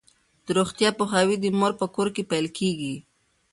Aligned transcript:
د 0.45 0.47
روغتیا 0.57 0.89
پوهاوی 0.97 1.35
د 1.39 1.45
مور 1.59 1.73
په 1.81 1.85
کور 1.95 2.07
کې 2.15 2.23
پیل 2.31 2.47
کیږي. 2.57 2.95